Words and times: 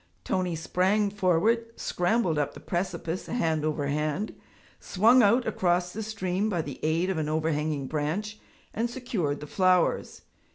Tony 0.23 0.55
sprang 0.55 1.11
forward, 1.11 1.79
scrambled 1.79 2.39
up 2.39 2.55
the 2.55 2.59
precipice 2.59 3.27
hand 3.27 3.63
over 3.63 3.85
hand, 3.85 4.33
swung 4.79 5.21
out 5.21 5.45
across 5.45 5.93
the 5.93 6.01
stream 6.01 6.49
by 6.49 6.59
the 6.59 6.79
aid 6.83 7.11
of 7.11 7.19
an 7.19 7.29
overhanging 7.29 7.85
branch, 7.85 8.39
and 8.73 8.89
secured 8.89 9.41
the 9.41 9.45
flowers. 9.45 10.23